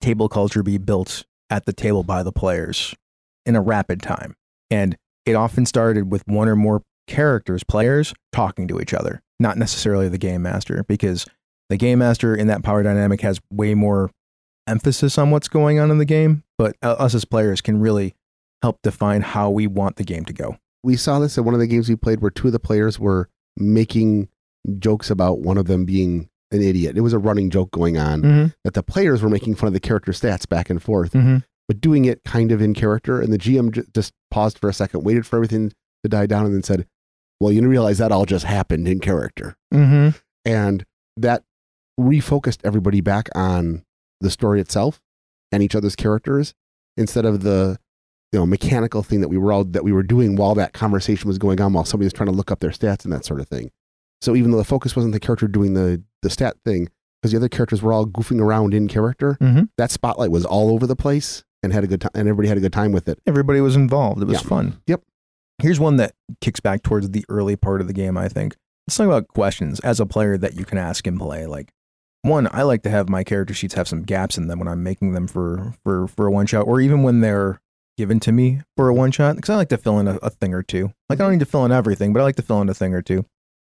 [0.00, 2.96] table culture be built at the table by the players
[3.44, 4.34] in a rapid time
[4.68, 9.56] and it often started with one or more characters players talking to each other not
[9.56, 11.26] necessarily the game master because
[11.68, 14.10] the game master in that power dynamic has way more
[14.66, 18.14] emphasis on what's going on in the game but uh, us as players can really
[18.62, 20.56] help define how we want the game to go.
[20.82, 22.98] We saw this in one of the games we played where two of the players
[22.98, 24.28] were making
[24.78, 26.96] jokes about one of them being an idiot.
[26.96, 28.46] It was a running joke going on Mm-hmm.
[28.64, 31.38] that the players were making fun of the character stats back and forth, Mm-hmm.
[31.68, 33.20] but doing it kind of in character.
[33.20, 36.46] And the GM j- just paused for a second, waited for everything to die down,
[36.46, 36.86] and then said,
[37.40, 39.56] Well, you didn't realize that all just happened in character.
[39.74, 40.16] Mm-hmm.
[40.46, 40.86] And
[41.18, 41.42] that
[41.98, 43.84] refocused everybody back on
[44.20, 45.00] the story itself
[45.52, 46.54] and each other's characters
[46.96, 47.78] instead of the
[48.32, 51.28] you know mechanical thing that we were all that we were doing while that conversation
[51.28, 53.40] was going on while somebody was trying to look up their stats and that sort
[53.40, 53.70] of thing.
[54.22, 56.88] So even though the focus wasn't the character doing the the stat thing,
[57.20, 59.64] because the other characters were all goofing around in character, Mm-hmm.
[59.78, 62.58] that spotlight was all over the place and had a good time and everybody had
[62.58, 63.18] a good time with it.
[63.26, 64.20] Everybody was involved.
[64.22, 64.48] It was Yeah.
[64.48, 64.80] fun.
[64.86, 65.02] Yep.
[65.62, 68.56] Here's one that kicks back towards the early part of the game, I think.
[68.86, 71.46] Let's talk about questions as a player that you can ask in play.
[71.46, 71.70] Like
[72.26, 74.82] one, I like to have my character sheets have some gaps in them when I'm
[74.82, 77.60] making them for for for a one shot, or even when they're
[77.96, 80.30] given to me for a one shot, because I like to fill in a, a
[80.30, 80.92] thing or two.
[81.08, 82.74] Like I don't need to fill in everything, but I like to fill in a
[82.74, 83.24] thing or two.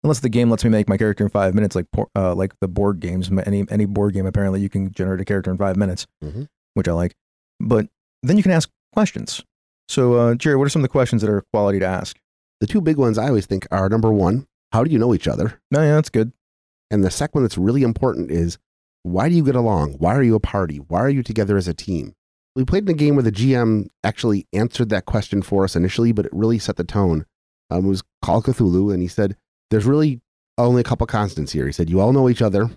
[0.03, 1.85] Unless the game lets me make my character in five minutes, like
[2.15, 5.51] uh, like the Borg games, any any Borg game, apparently you can generate a character
[5.51, 6.47] in five minutes, Mhm.
[6.73, 7.15] which I like.
[7.59, 7.87] But
[8.23, 9.43] then you can ask questions.
[9.89, 12.17] So, uh, Jerry, what are some of the questions that are quality to ask?
[12.61, 15.27] The two big ones I always think are number one, how do you know each
[15.27, 15.59] other?
[15.71, 16.31] No, yeah, that's good.
[16.91, 18.57] And the second one that's really important is
[19.03, 19.93] why do you get along?
[19.93, 20.77] Why are you a party?
[20.77, 22.13] Why are you together as a team?
[22.55, 26.11] We played in a game where the GM actually answered that question for us initially,
[26.11, 27.25] but it really set the tone.
[27.69, 29.37] Um, it was Call Cthulhu, and he said,
[29.69, 30.19] There's really
[30.57, 31.67] only a couple constants here.
[31.67, 32.69] He said, You all know each other.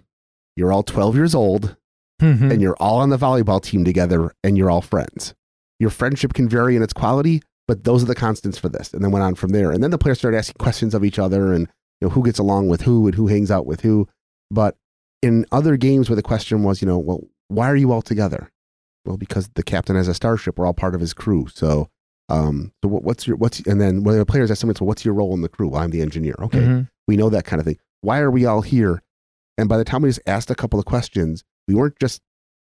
[0.57, 1.77] You're all 12 years old,
[2.20, 2.53] Mm-hmm.
[2.53, 5.35] and you're all on the volleyball team together, and you're all friends.
[5.81, 8.92] Your friendship can vary in its quality, but those are the constants for this.
[8.94, 9.72] And then went on from there.
[9.72, 11.68] And then the players started asking questions of each other and
[12.03, 14.09] know who gets along with who and who hangs out with who.
[14.51, 14.77] But
[15.23, 18.51] in other games where the question was, you know, well, why are you all together?
[19.05, 21.47] Well, because the captain has a starship, we're all part of his crew.
[21.53, 21.88] So,
[22.29, 25.05] um, so what, what's your what's and then when the players ask something, so what's
[25.05, 25.69] your role in the crew?
[25.69, 26.35] Well, I'm the engineer.
[26.41, 26.88] Okay, Mhm.
[27.09, 27.79] we know that kind of thing.
[28.01, 29.03] Why are we all here?
[29.59, 32.21] And by the time we just asked a couple of questions, we weren't just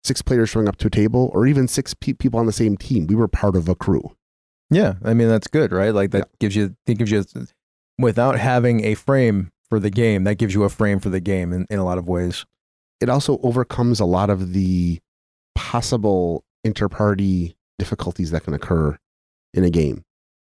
[0.03, 2.75] six players showing up to a table or even six pe- people on the same
[2.77, 3.07] team.
[3.07, 4.15] We were part of a crew.
[4.69, 5.93] Yeah, I mean that's good, right?
[5.93, 7.23] Like that gives you, it gives you,
[7.99, 11.51] without having a frame for the game, that gives you a frame for the game
[11.53, 12.45] in, in a lot of ways.
[13.01, 14.97] it also overcomes a lot of the
[15.55, 18.97] possible interparty difficulties that can occur
[19.53, 20.03] in a game.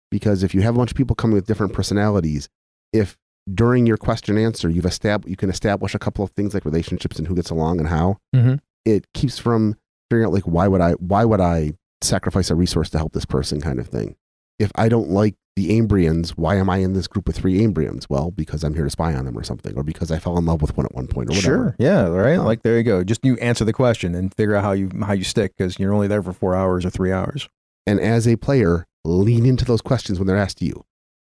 [0.10, 2.49] Because if you have a bunch of people coming with different personalities,
[2.93, 3.17] if
[3.53, 7.17] during your question answer you've established you can establish a couple of things like relationships
[7.17, 8.60] and who gets along and how, Mhm.
[8.86, 9.75] it keeps from
[10.10, 13.25] figuring out like why would I why would I sacrifice a resource to help this
[13.25, 14.15] person kind of thing.
[14.60, 18.06] If I don't like the Ambrians, why am I in this group with three Ambrians?
[18.10, 20.46] Well, because I'm here to spy on them or something, or because I fell in
[20.46, 21.41] love with one at one point or whatever.
[21.56, 21.76] Sure.
[21.80, 22.08] Yeah.
[22.08, 22.38] Right.
[22.38, 23.04] Like there you go.
[23.04, 25.93] Just you answer the question and figure out how you how you stick because you're
[25.93, 27.50] only there for four hours or three hours.
[27.86, 30.84] and as a player, lean into those questions when they're asked to you.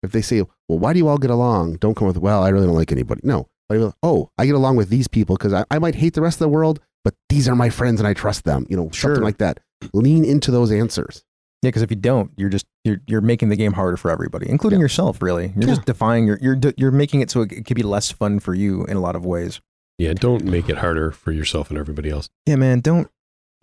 [0.04, 2.50] If they say, "Well, why do you all get along?" Don't come with, "Well, I
[2.50, 5.36] really don't like anybody." No, Why do you- oh, I get along with these people
[5.36, 8.00] because I, I might hate the rest of the world, but these are my friends
[8.00, 8.66] and I trust them.
[8.70, 9.10] You know, Sure.
[9.12, 9.60] something like that.
[9.94, 11.24] Lean into those answers.
[11.63, 14.48] Yeah, because if you don't, you're just you're you're making the game harder for everybody,
[14.50, 15.22] including yourself.
[15.22, 18.39] Really, you're just defying your you're you're making it so it could be less fun
[18.39, 19.60] for you in a lot of ways.
[19.98, 22.30] Yeah, don't make it harder for yourself and everybody else.
[22.46, 23.10] Yeah, man, don't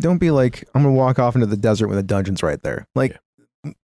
[0.01, 2.89] don't be like I'm gonna walk off into the desert when the dungeon's right there.
[2.97, 3.17] Like,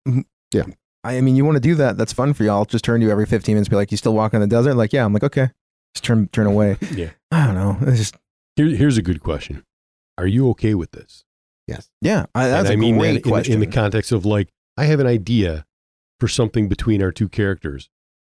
[0.06, 0.64] mm, Yeah.
[1.04, 1.96] I mean, you want to do that?
[1.96, 2.50] That's fun for you.
[2.50, 4.54] I'll just turn to you every 15 minutes, be like, "You still walking in the
[4.54, 5.02] desert?" Like, yeah.
[5.04, 5.48] I'm like, okay.
[5.94, 6.76] Just turn turn away.
[6.94, 7.10] Yeah.
[7.30, 7.78] I don't know.
[7.88, 8.16] It's just
[8.56, 9.64] Here, here's a good question.
[10.18, 11.24] Are you okay with this?
[12.00, 12.26] Yeah.
[12.34, 13.54] I, that's and a I mean great that in, question.
[13.54, 15.64] in the context of like, I have an idea
[16.18, 17.88] for something between our two characters.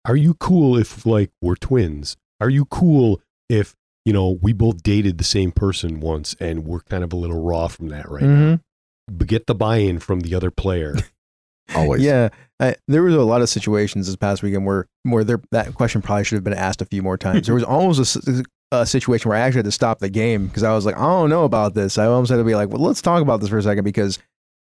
[0.04, 2.16] Are you cool if like we're twins?
[2.40, 6.80] Are you cool if you know we both dated the same person once and we're
[6.80, 8.28] kind of a little raw from that right now?
[8.56, 8.61] Mhm.
[9.08, 10.96] But get the buy-in from the other player.
[11.74, 12.02] Always.
[12.02, 12.28] Yeah,
[12.61, 16.02] I, there was a lot of situations this past weekend where where there, that question
[16.02, 17.46] probably should have been asked a few more times.
[17.46, 20.46] there was almost a s- a, situation where I actually had to stop the game
[20.46, 21.98] because I was like, I don't know about this.
[21.98, 24.18] I almost had to be like, well, let's talk about this for a second because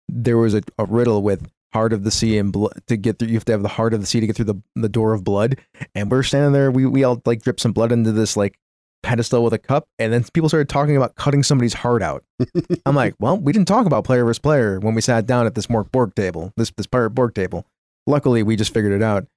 [0.07, 3.27] there was a, a riddle with heart of the sea and blood to get through.
[3.27, 5.13] You have to have the heart of the sea to get through the the door
[5.13, 5.57] of blood.
[5.95, 6.71] And we're standing there.
[6.71, 8.57] We we all like drip some blood into this like
[9.03, 12.23] pedestal with a cup, and then people started talking about cutting somebody's heart out.
[12.85, 15.55] I'm like, well, we didn't talk about player versus player when we sat down at
[15.55, 17.65] this Mork Borg table, this this pirate Borg table.
[18.07, 19.27] Luckily, we just figured it out.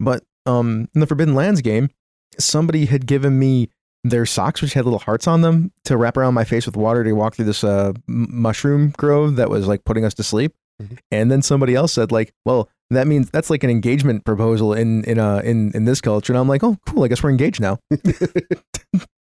[0.00, 1.90] But um, in the Forbidden Lands game,
[2.38, 3.68] somebody had given me
[4.04, 7.04] their socks, which had little hearts on them, to wrap around my face with water
[7.04, 10.54] to walk through this uh, mushroom grove that was like putting us to sleep.
[10.82, 10.98] Mhm.
[11.10, 15.04] And then somebody else said, like, well, that means that's like an engagement proposal in
[15.04, 16.32] in uh in in this culture.
[16.32, 17.04] And I'm like, oh, cool.
[17.04, 17.78] I guess we're engaged now.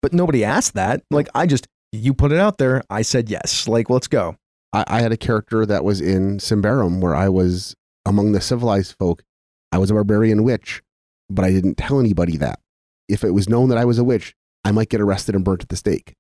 [0.01, 1.01] but nobody asked that.
[1.12, 2.84] Like, I just you put it out there.
[2.89, 3.67] I said yes.
[3.67, 4.36] Like, let's go.
[4.73, 8.95] I, I had a character that was in Symbaroum where I was among the civilized
[8.99, 9.23] folk.
[9.71, 10.82] I was a barbarian witch,
[11.29, 12.60] but I didn't tell anybody that.
[13.08, 15.63] If it was known that I was a witch, I might get arrested and burnt
[15.63, 16.13] at the stake.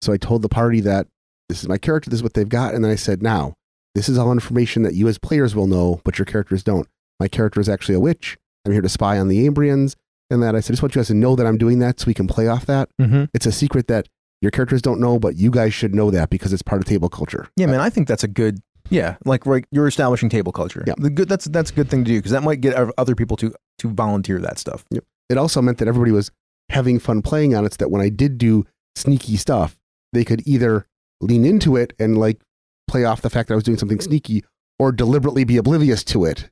[0.00, 1.06] So I told the party that
[1.48, 2.74] this is my character, this is what they've got.
[2.74, 3.54] And then I said, now,
[3.94, 6.88] this is all information that you as players will know, but your characters don't.
[7.20, 8.38] My character is actually a witch.
[8.64, 9.94] I'm here to spy on the Ambrians.
[10.30, 12.00] And that I said, I just want you guys to know that I'm doing that
[12.00, 12.88] so we can play off that.
[13.00, 13.24] Mm-hmm.
[13.34, 14.08] It's a secret that
[14.40, 17.10] your characters don't know, but you guys should know that because it's part of table
[17.10, 17.48] culture.
[17.56, 18.60] Yeah, man, I think that's a good.
[18.90, 20.84] Yeah, like right, you're establishing table culture.
[20.86, 20.94] Yeah.
[20.98, 21.28] the good.
[21.28, 23.88] That's that's a good thing to do because that might get other people to to
[23.88, 24.84] volunteer that stuff.
[24.90, 25.04] Yep.
[25.30, 26.30] it also meant that everybody was
[26.72, 28.64] having fun playing on it so that when I did do
[28.96, 29.78] sneaky stuff,
[30.12, 30.86] they could either
[31.20, 32.40] lean into it and like
[32.88, 34.44] play off the fact that I was doing something sneaky
[34.78, 36.50] or deliberately be oblivious to it,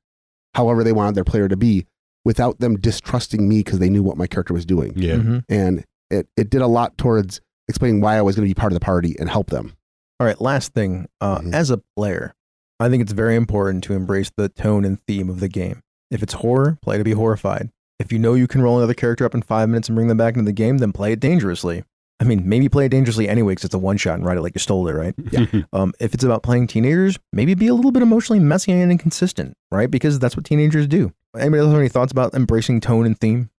[0.55, 1.87] however they wanted their player to be,
[2.25, 4.93] without them distrusting me because they knew what my character was doing.
[4.97, 5.17] Yeah.
[5.17, 5.45] Mhm.
[5.49, 8.73] And it, it did a lot towards explaining why I was going to be part
[8.73, 9.75] of the party and help them.
[10.19, 11.09] All right, last thing.
[11.21, 11.55] Uh, Mhm.
[11.55, 12.35] As a player,
[12.79, 15.81] I think it's very important to embrace the tone and theme of the game.
[16.11, 17.71] If it's horror, play to be horrified.
[18.01, 20.17] If you know you can roll another character up in five minutes and bring them
[20.17, 21.85] back into the game, then play it dangerously.
[22.19, 24.41] I mean, maybe play it dangerously anyway because it's a one shot and write it
[24.41, 25.15] like you stole it, right?
[25.31, 25.63] Yeah.
[25.75, 29.55] Um, if it's about playing teenagers, maybe be a little bit emotionally messy and inconsistent,
[29.71, 29.91] right?
[29.91, 31.13] Because that's what teenagers do.
[31.37, 33.51] Anybody else have any thoughts about embracing tone and theme?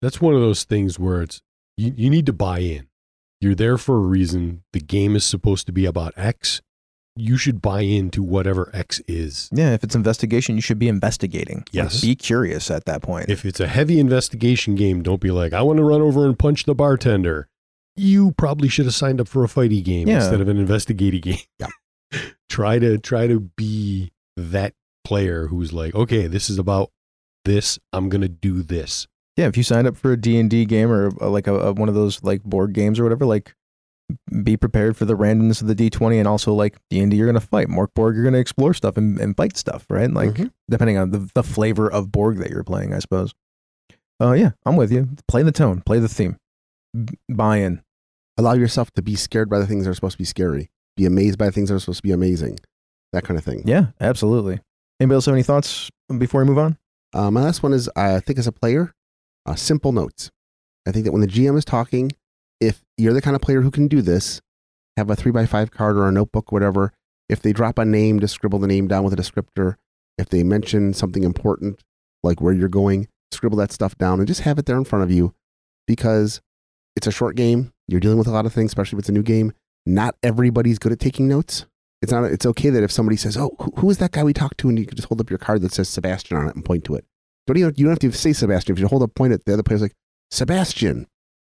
[0.00, 1.42] That's one of those things where it's
[1.76, 2.86] you, you need to buy in.
[3.40, 4.62] You're there for a reason.
[4.72, 6.62] The game is supposed to be about X.
[7.18, 9.48] You should buy into whatever X is.
[9.52, 11.58] Yeah, if it's investigation, you should be investigating.
[11.58, 12.00] Like, Yes.
[12.00, 13.28] be curious at that point.
[13.28, 16.38] If it's a heavy investigation game, don't be like, I want to run over and
[16.38, 17.48] punch the bartender.
[17.96, 20.16] You probably should have signed up for a fighty game Yeah.
[20.16, 21.38] instead of an investigating game.
[21.60, 21.68] Yeah.
[22.48, 24.72] try to try to be that
[25.04, 26.90] player who's like, okay, this is about
[27.44, 27.78] this.
[27.92, 29.06] I'm gonna do this.
[29.36, 31.88] yeah, if you signed up for a D&D game or uh, like a, a, one
[31.88, 33.54] of those like Borg games or whatever, like
[34.42, 37.46] be prepared for the randomness of the D20 and also like D&D you're going to
[37.46, 37.68] fight.
[37.68, 40.10] Mork Borg you're going to explore stuff and, and fight stuff, right?
[40.10, 40.50] Like Mhm.
[40.70, 43.34] depending on the, the flavor of Borg that you're playing, I suppose.
[44.20, 45.08] Uh yeah, I'm with you.
[45.28, 46.36] Play the tone, play the theme.
[46.94, 47.82] B- buy in.
[48.36, 51.04] Allow yourself to be scared by the things that are supposed to be scary, be
[51.06, 52.58] amazed by the things that are supposed to be amazing,
[53.12, 53.62] that kind of thing.
[53.66, 54.60] Yeah, absolutely.
[55.00, 56.78] Anybody else have any thoughts before we move on?
[57.12, 58.92] Uh, my last one is I think as a player,
[59.46, 60.30] uh, simple notes.
[60.86, 62.10] I think that when the GM is talking,
[62.60, 64.40] if you're the kind of player who can do this,
[64.96, 66.92] have a three by five card or a notebook, whatever.
[67.28, 69.76] If they drop a name, just scribble the name down with a descriptor.
[70.16, 71.84] If they mention something important,
[72.22, 75.04] like where you're going, scribble that stuff down and just have it there in front
[75.04, 75.34] of you
[75.86, 76.40] because
[76.96, 77.72] it's a short game.
[77.86, 79.52] You're dealing with a lot of things, especially if it's a new game.
[79.86, 81.66] Not everybody's good at taking notes.
[82.02, 82.24] It's not.
[82.24, 84.68] It's okay that if somebody says, "Oh, who, who is that guy we talked to?"
[84.68, 86.84] and you can just hold up your card that says Sebastian on it and point
[86.84, 87.04] to it.
[87.46, 87.74] Don't even.
[87.76, 88.74] You don't have to say Sebastian.
[88.74, 89.94] If you hold up, point at the other player's like
[90.30, 91.06] Sebastian.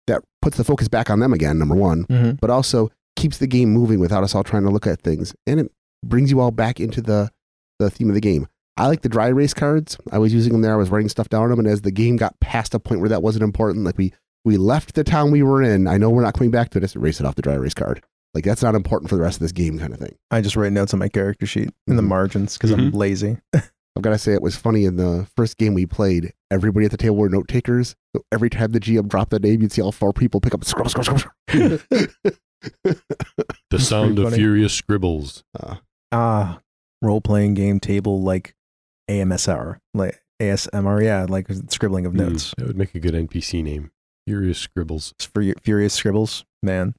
[0.06, 1.58] That puts the focus back on them again.
[1.58, 2.32] Number one, Mm-hmm.
[2.40, 5.60] but also keeps the game moving without us all trying to look at things, and
[5.60, 5.72] it
[6.04, 7.30] brings you all back into the
[7.78, 8.46] the theme of the game.
[8.76, 9.96] I like the dry erase cards.
[10.12, 10.74] I was using them there.
[10.74, 13.00] I was writing stuff down on them, and as the game got past a point
[13.00, 14.12] where that wasn't important, like we
[14.44, 15.86] we left the town we were in.
[15.86, 16.82] I know we're not coming back to it.
[16.82, 18.02] Just erase it off the dry erase card.
[18.34, 20.16] Like that's not important for the rest of this game, kind of thing.
[20.30, 22.08] I just write notes on my character sheet in the Mhm.
[22.08, 22.94] margins because I'm Mhm.
[22.94, 23.38] lazy.
[23.96, 26.32] I've got to say, it was funny in the first game we played.
[26.50, 27.94] Everybody at the table were note takers.
[28.14, 30.64] So every time the GM dropped the name, you'd see all four people pick up
[30.64, 31.32] scrub, scrub, scrub.
[33.70, 34.36] The sound of funny.
[34.36, 35.44] furious scribbles.
[35.58, 35.76] uh,
[36.12, 36.60] Ah,
[37.02, 38.54] role playing game table like
[39.10, 42.54] AMSR, like ASMR, yeah, like scribbling of Hmm, notes.
[42.56, 43.90] that would make a good NPC name.
[44.26, 45.12] Furious scribbles.
[45.16, 46.94] It's for furious scribbles, man.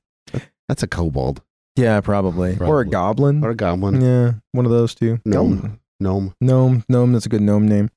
[0.70, 1.42] that's a kobold
[1.76, 2.58] Yeah, probably.
[2.60, 3.44] Or a goblin.
[3.44, 4.02] or a goblin.
[4.02, 5.20] yeah, one of those two.
[5.26, 5.44] No.
[5.50, 5.80] Goblin.
[6.00, 6.34] Gnome.
[6.42, 6.84] Gnome.
[6.90, 7.14] Gnome.
[7.14, 7.90] That's a good gnome name.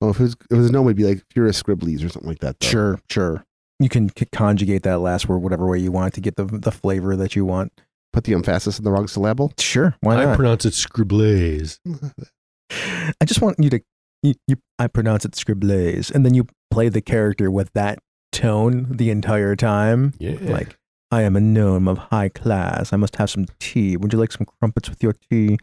[0.00, 2.08] Well, if it was, if it was a gnome, it'd be like Furious Scribblies or
[2.08, 2.58] something like that.
[2.60, 2.68] Though.
[2.68, 3.44] Sure, sure.
[3.78, 6.70] You can c- conjugate that last word whatever way you want to get the the
[6.72, 7.72] flavor that you want.
[8.12, 9.52] Put the emphasis in the wrong syllable.
[9.58, 10.22] Sure, why not?
[10.22, 10.36] I not?
[10.36, 11.80] pronounce it scribbles.
[12.70, 13.80] I just want you to
[14.22, 17.98] you, you I pronounce it scribbles, and then you play the character with that
[18.32, 20.14] tone the entire time.
[20.18, 20.36] Yeah.
[20.40, 20.76] Like,
[21.10, 22.92] I am a gnome of high class.
[22.92, 23.96] I must have some tea.
[23.96, 25.58] Would you like some crumpets with your tea?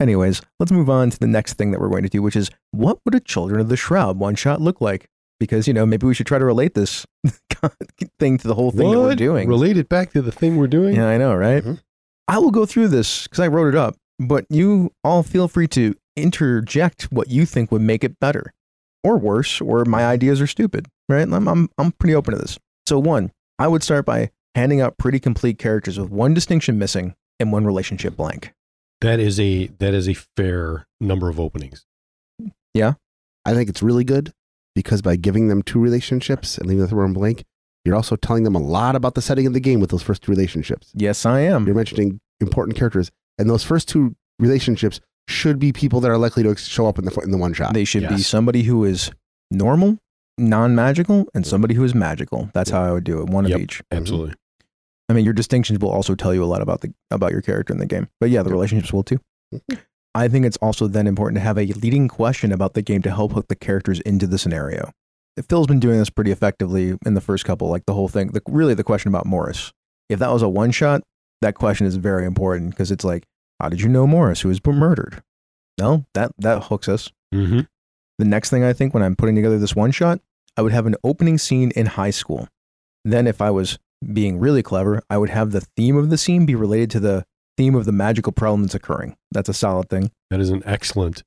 [0.00, 2.50] Anyways, let's move on to the next thing that we're going to do, which is
[2.70, 5.06] what would a Children of the Shroud one shot look like?
[5.40, 7.06] Because, you know, maybe we should try to relate this
[8.18, 9.48] thing to the whole thing that we're doing.
[9.48, 10.94] Relate it back to the thing we're doing?
[10.96, 11.62] Yeah, I know, right?
[11.62, 11.80] Mhm.
[12.28, 15.68] I will go through this because I wrote it up, but you all feel free
[15.68, 18.52] to interject what you think would make it better
[19.04, 21.30] or worse, or my ideas are stupid, right?
[21.30, 22.58] I'm, I'm, I'm pretty open to this.
[22.86, 27.14] So, one, I would start by handing out pretty complete characters with one distinction missing
[27.38, 28.52] and one relationship blank.
[29.00, 31.84] That is a that is a fair number of openings.
[32.74, 32.94] Yeah.
[33.44, 34.32] I think it's really good
[34.74, 37.44] because by giving them two relationships and leaving the third one blank,
[37.84, 40.22] you're also telling them a lot about the setting of the game with those first
[40.22, 40.90] two relationships.
[40.94, 41.66] Yes, I am.
[41.66, 46.42] You're mentioning important characters, and those first two relationships should be people that are likely
[46.42, 47.74] to show up in the in the one shot.
[47.74, 49.10] They should be somebody who is
[49.50, 49.98] normal,
[50.38, 52.50] non magical, and somebody who is magical.
[52.54, 53.28] That's how I would do it.
[53.28, 53.56] One Yep.
[53.56, 53.82] of each.
[53.92, 54.34] Absolutely.
[55.08, 57.72] I mean, your distinctions will also tell you a lot about the about your character
[57.72, 58.08] in the game.
[58.20, 59.20] But yeah, the relationships will too.
[59.54, 59.78] Mhm.
[60.14, 63.10] I think it's also then important to have a leading question about the game to
[63.10, 64.90] help hook the characters into the scenario.
[65.48, 68.28] Phil's been doing this pretty effectively in the first couple, like the whole thing.
[68.28, 69.72] The, really, the question about Morris.
[70.08, 71.02] If that was a one shot,
[71.42, 73.24] that question is very important because it's like,
[73.60, 75.22] how did you know Morris, who was murdered?
[75.78, 77.10] No, that that hooks us.
[77.32, 77.60] hmm
[78.18, 80.20] The next thing I think when I'm putting together this one shot,
[80.56, 82.48] I would have an opening scene in high school.
[83.04, 83.78] Then, if I was
[84.12, 87.24] being really clever, I would have the theme of the scene be related to the
[87.56, 89.16] theme of the magical problem that's occurring.
[89.32, 90.10] That's a solid thing.
[90.30, 91.22] That is an excellent,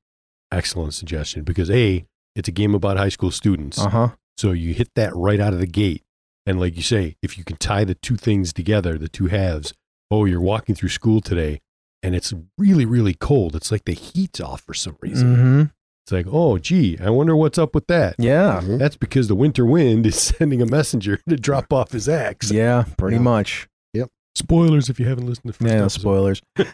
[0.51, 2.05] excellent suggestion because A,
[2.35, 3.79] it's a game about high school students.
[3.79, 4.09] Uh huh.
[4.37, 6.03] So you hit that right out of the gate.
[6.45, 9.73] And like you say, if you can tie the two things together, the two halves,
[10.09, 11.59] oh, you're walking through school today
[12.01, 13.55] and it's really, really cold.
[13.55, 15.35] It's like the heat's off for some reason.
[15.35, 15.63] Mm-hmm.
[16.09, 18.15] It's like, oh, gee, I wonder what's up with that.
[18.17, 18.61] Yeah.
[18.63, 18.79] Mhm.
[18.79, 22.49] That's because the winter wind is sending a messenger to drop off his axe.
[22.49, 22.85] Yeah.
[22.97, 23.21] Pretty Yeah.
[23.21, 23.67] much.
[23.93, 24.09] Yep.
[24.35, 25.77] Spoilers if you haven't listened to the first Yeah.
[25.77, 25.99] no episode.
[26.01, 26.41] spoilers.
[26.57, 26.65] you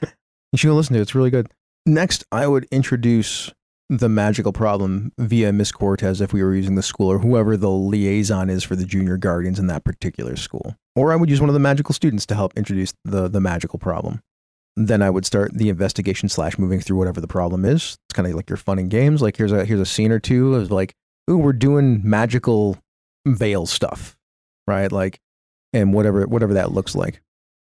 [0.56, 1.02] should go listen to it.
[1.02, 1.50] It's really good.
[1.86, 3.52] Next, I would introduce
[3.89, 7.69] the magical problem via Miss Cortez if we were using the school or whoever the
[7.69, 10.78] liaison is for the junior guardians in that particular school.
[10.95, 13.80] Or I would use one of the magical students to help introduce the, the magical
[13.80, 14.21] problem.
[14.78, 17.98] Then I would start the investigation slash moving through whatever the problem is.
[18.10, 19.22] It's kind of like your fun and games.
[19.22, 20.94] Like here's a here's a scene or two of like,
[21.30, 22.78] ooh, we're doing magical
[23.26, 24.18] veil stuff,
[24.68, 24.92] right?
[24.92, 25.20] Like,
[25.72, 27.22] and whatever whatever that looks like.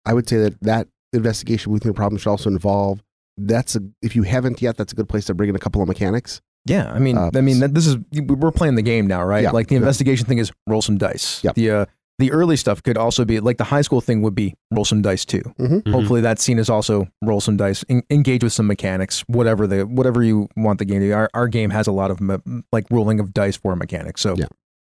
[0.05, 3.01] I would say that that investigation within the problem should also involve.
[3.37, 5.81] That's a, if you haven't yet, that's a good place to bring in a couple
[5.81, 6.41] of mechanics.
[6.65, 9.43] Yeah, I mean, Uh, I mean, this is we're playing the game now, right?
[9.43, 9.79] Yeah, like the yeah.
[9.79, 11.41] investigation thing is roll some dice.
[11.43, 11.55] Yep.
[11.55, 11.85] The uh,
[12.19, 15.01] the early stuff could also be like the high school thing would be roll some
[15.01, 15.41] dice too.
[15.59, 15.91] Mhm.
[15.91, 19.85] Hopefully, that scene is also roll some dice, en- engage with some mechanics, whatever the
[19.85, 21.07] whatever you want the game to.
[21.07, 21.13] be.
[21.13, 22.37] Our our game has a lot of me-
[22.71, 24.21] like rolling of dice for mechanics.
[24.21, 24.47] So Yeah.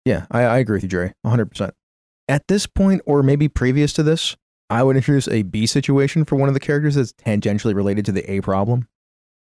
[0.05, 1.73] yeah, I, I agree with you, Jerry, one hundred percent.
[2.27, 4.35] At this point, or maybe previous to this,
[4.69, 8.11] I would introduce a B situation for one of the characters that's tangentially related to
[8.11, 8.87] the A problem,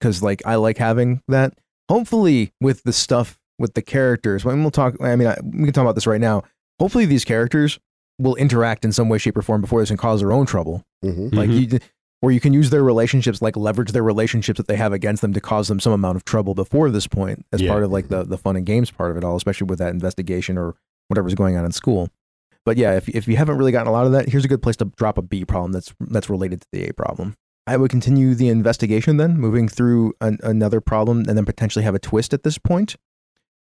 [0.01, 1.55] because like I like having that.
[1.90, 4.94] Hopefully, with the stuff with the characters, when we'll talk.
[5.03, 6.42] I mean, I, we can talk about this right now.
[6.81, 7.79] Hopefully, these characters
[8.19, 10.85] will interact in some way, shape, or form before this and cause their own trouble.
[11.03, 11.73] hmm Like Mhm.
[11.73, 11.79] you,
[12.23, 15.33] or you can use their relationships, like leverage their relationships that they have against them
[15.35, 17.71] to cause them some amount of trouble before this point, as Yeah.
[17.71, 19.93] part of like the the fun and games part of it all, especially with that
[19.93, 20.75] investigation or
[21.09, 22.09] whatever's going on in school.
[22.65, 24.63] But yeah, if if you haven't really gotten a lot of that, here's a good
[24.63, 27.35] place to drop a B problem that's that's related to the A problem.
[27.67, 31.95] I would continue the investigation then, moving through an, another problem, and then potentially have
[31.95, 32.97] a twist at this point,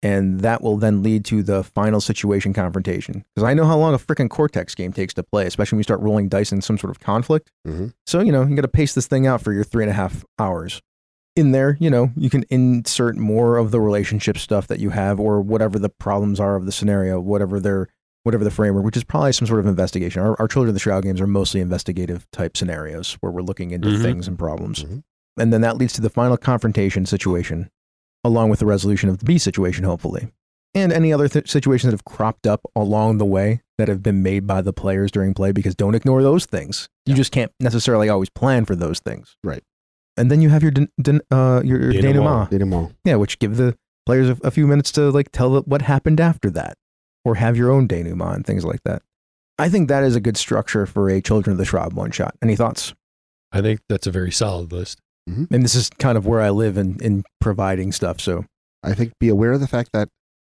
[0.05, 3.25] and that will then lead to the final situation confrontation.
[3.35, 5.85] Because I know how long a freaking Cortex game takes to play, especially when you
[5.85, 7.51] start rolling dice in some sort of conflict.
[7.64, 9.90] hmm So, you know, you got to pace this thing out for your three and
[9.90, 10.81] a half hours.
[11.37, 15.19] In there, you know, you can insert more of the relationship stuff that you have
[15.19, 17.88] or whatever the problems are of the scenario, whatever their
[18.23, 20.23] whatever the framework, which is probably some sort of investigation.
[20.23, 23.71] Our, our Children of the Shroud games are mostly investigative type scenarios where we're looking
[23.71, 24.03] into Mhm.
[24.03, 24.83] things and problems.
[24.85, 25.03] Mhm.
[25.37, 27.69] And then that leads to the final confrontation situation,
[28.25, 30.29] along with the resolution of the B situation, hopefully.
[30.75, 34.23] And any other th- situations that have cropped up along the way that have been
[34.23, 36.89] made by the players during play, because don't ignore those things.
[37.07, 37.17] You Yeah.
[37.19, 39.37] just can't necessarily always plan for those things.
[39.45, 39.63] Right.
[40.17, 42.49] And then you have your den- den- uh, your, your Denouement.
[42.49, 42.51] denouement.
[42.51, 42.93] Did 'em all.
[43.05, 46.21] Yeah, which give the players a, a few minutes to like tell the, what happened
[46.21, 46.75] after that,
[47.25, 49.03] or have your own denouement and things like that.
[49.59, 52.35] I think that is a good structure for a Children of the Shroud one shot.
[52.43, 52.95] Any thoughts?
[53.53, 54.99] I think that's a very solid list.
[55.51, 58.21] And this is kind of where I live in, in providing stuff.
[58.21, 58.45] So
[58.83, 60.09] I think be aware of the fact that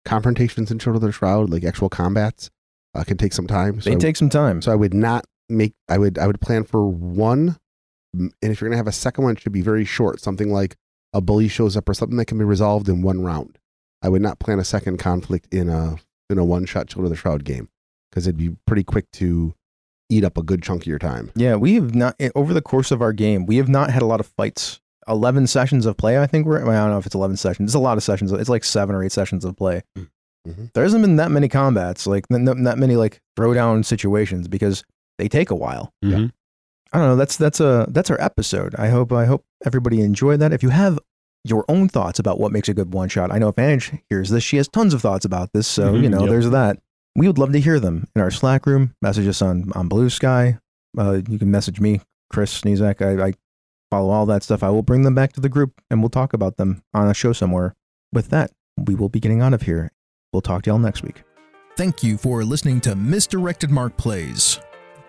[0.06, 2.50] confrontations in Children of the Shroud, like actual combats,
[2.94, 3.80] uh, can take some time.
[3.82, 4.62] So they take some time.
[4.62, 5.74] So I would not make.
[5.88, 6.18] I would.
[6.18, 7.58] I would plan for one,
[8.14, 10.20] and if you're gonna have a second one, it should be very short.
[10.20, 10.76] Something like
[11.14, 13.58] a bully shows up or something that can be resolved in one round.
[14.02, 15.98] I would not plan a second conflict in a
[16.30, 17.70] in a one shot Children of the Shroud game
[18.10, 19.54] because it'd be pretty quick to
[20.10, 21.32] eat up a good chunk of your time.
[21.36, 24.02] Yeah, we have not eh, over the course of our game, we have not had
[24.02, 24.80] a lot of fights.
[25.10, 26.66] Eleven sessions of play, I think we're.
[26.66, 27.70] well, I don't know if it's eleven sessions.
[27.70, 28.32] It's a lot of sessions.
[28.34, 29.84] It's like seven or eight sessions of play.
[29.98, 30.72] Mhm.
[30.74, 34.84] There hasn't been that many combats, like n- n- that many like throwdown situations because
[35.18, 35.94] they take a while.
[36.02, 36.18] Yeah.
[36.18, 36.32] Mhm.
[36.94, 37.16] I don't know.
[37.16, 38.76] That's that's a that's our episode.
[38.78, 40.52] I hope I hope everybody enjoyed that.
[40.54, 41.00] If you have
[41.46, 44.30] your own thoughts about what makes a good one shot, I know if Ange hears
[44.30, 45.68] this, she has tons of thoughts about this.
[45.68, 46.30] So you Mhm, know, yep.
[46.30, 46.80] there's that.
[47.18, 48.94] We would love to hear them in our Slack room.
[49.02, 50.60] Message us on on Blue Sky.
[50.96, 52.00] Uh, you can message me,
[52.32, 53.02] Chris Sniezak.
[53.02, 53.34] I, I
[53.90, 54.62] follow all that stuff.
[54.62, 57.16] I will bring them back to the group and we'll talk about them on a
[57.16, 57.74] show somewhere.
[58.14, 59.92] With that, we will be getting out of here.
[60.32, 61.24] We'll talk to y'all next week.
[61.76, 64.60] Thank you for listening to Misdirected Mark Plays.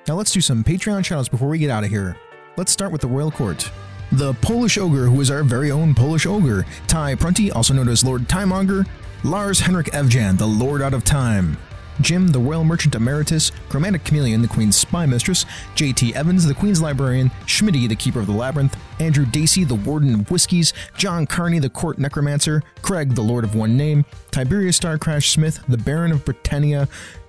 [0.06, 2.16] Now let's do some Patreon shoutouts before we get out of here.
[2.56, 3.70] Let's start with the Royal Court.
[4.12, 8.02] The Polish Ogre, who is our very own Polish Ogre, Ty Prunty, also known as
[8.02, 8.88] Lord Timemonger,
[9.24, 11.58] Lars Henrik Evjan, the Lord Out of Time,
[12.00, 16.80] Jim, the Royal Merchant Emeritus, Chromatic Chameleon, the Queen's Spy Mistress, JT Evans, the Queen's
[16.80, 21.58] Librarian, Schmitty, the Keeper of the Labyrinth, Andrew Dacey, the Warden of Whiskies, John Carney,
[21.58, 26.24] the Court Necromancer, Craig, the Lord of One Name, Tiberius Starcrash Smith, the Baron of
[26.24, 26.88] Britannia,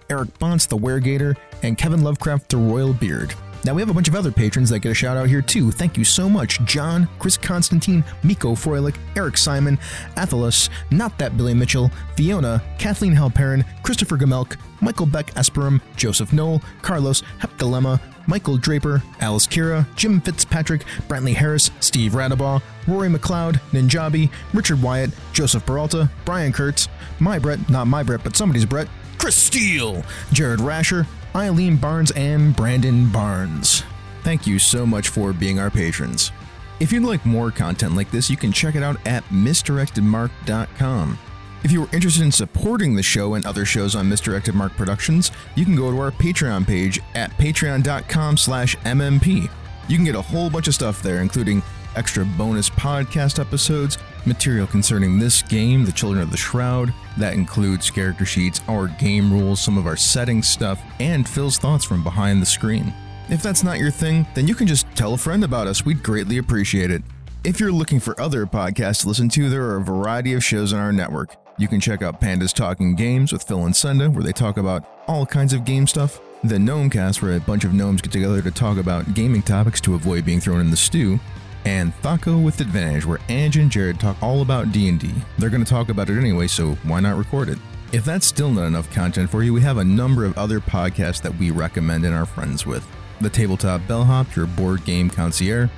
[0.10, 3.36] Eric Bonts, the Weregator, and Kevin Lovecraft, the Royal Beard.
[3.66, 5.72] Now we have a bunch of other patrons that get a shout out here too.
[5.72, 9.78] Thank you so much, John, Chris Constantine, Miko Froelich, Eric Simon,
[10.16, 16.62] Athelus, Not That Billy Mitchell, Fiona, Kathleen Halperin, Christopher Gamelk, Michael Beck Esperum, Joseph Knoll,
[16.82, 24.32] Carlos Hepgalema, Michael Draper, Alice Kira, Jim Fitzpatrick, Brantley Harris, Steve Radabaugh, Rory McLeod, Ninjabi,
[24.54, 26.88] Richard Wyatt, Joseph Peralta, Brian Kurtz,
[27.20, 32.56] my Brett, not my Brett, but somebody's Brett, Chris Steele, Jared Rasher, Eileen Barnes, and
[32.56, 33.84] Brandon Barnes.
[34.24, 36.32] Thank you so much for being our patrons.
[36.80, 41.20] If you'd like more content like this, you can check it out at misdirectedmark.com.
[41.62, 45.32] If you are interested in supporting the show and other shows on Misdirected Mark Productions,
[45.56, 49.50] you can go to our Patreon page at patreon.com slash mmp.
[49.90, 51.62] You can get a whole bunch of stuff there, including
[52.00, 56.94] extra bonus podcast episodes, material concerning this game, The Children of the Shroud.
[57.18, 61.84] That includes character sheets, our game rules, some of our setting stuff, and Phil's thoughts
[61.84, 62.94] from behind the screen.
[63.28, 65.84] If that's not your thing, then you can just tell a friend about us.
[65.84, 67.04] We'd greatly appreciate it.
[67.44, 70.72] If you're looking for other podcasts to listen to, there are a variety of shows
[70.72, 71.36] on our network.
[71.58, 74.86] You can check out Pandas Talking Games with Phil and Senda, where they talk about
[75.08, 76.22] all kinds of game stuff.
[76.46, 79.96] The Gnomecast, where a bunch of gnomes get together to talk about gaming topics to
[79.96, 81.20] avoid being thrown in the stew.
[81.66, 85.12] And Thaco with Advantage, where Ange and Jared talk all about D&D.
[85.38, 87.58] They're going to talk about it anyway, so why not record it?
[87.92, 91.22] If that's still not enough content for you, we have a number of other podcasts
[91.24, 92.88] that we recommend and are friends with.
[93.20, 95.70] The Tabletop Bellhop, your board game concierge,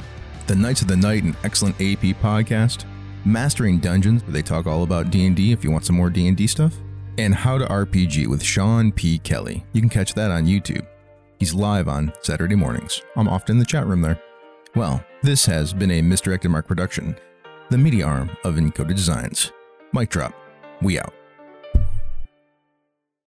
[0.47, 2.85] The Knights of the Night, an excellent AP podcast,
[3.25, 6.75] Mastering Dungeons, where they talk all about D&D if you want some more D&D stuff,
[7.17, 9.17] and How to RPG with Sean P.
[9.19, 9.65] Kelly.
[9.73, 10.85] You can catch that on YouTube.
[11.39, 13.01] He's live on Saturday mornings.
[13.15, 14.21] I'm often in the chat room there.
[14.73, 17.17] Well, this has been a Misdirected Mark production,
[17.69, 19.51] the media arm of Encoded Designs.
[19.91, 20.33] Mic drop.
[20.81, 21.13] We out.